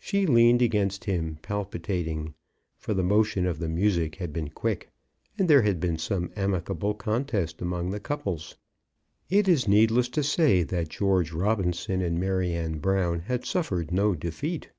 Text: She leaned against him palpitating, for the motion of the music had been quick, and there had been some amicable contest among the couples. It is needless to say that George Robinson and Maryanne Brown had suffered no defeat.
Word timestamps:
She 0.00 0.26
leaned 0.26 0.62
against 0.62 1.04
him 1.04 1.38
palpitating, 1.40 2.34
for 2.76 2.92
the 2.92 3.04
motion 3.04 3.46
of 3.46 3.60
the 3.60 3.68
music 3.68 4.16
had 4.16 4.32
been 4.32 4.50
quick, 4.50 4.90
and 5.38 5.46
there 5.48 5.62
had 5.62 5.78
been 5.78 5.96
some 5.96 6.32
amicable 6.34 6.92
contest 6.94 7.62
among 7.62 7.90
the 7.90 8.00
couples. 8.00 8.56
It 9.30 9.46
is 9.46 9.68
needless 9.68 10.08
to 10.08 10.24
say 10.24 10.64
that 10.64 10.88
George 10.88 11.30
Robinson 11.30 12.02
and 12.02 12.18
Maryanne 12.18 12.78
Brown 12.78 13.20
had 13.20 13.44
suffered 13.44 13.92
no 13.92 14.16
defeat. 14.16 14.70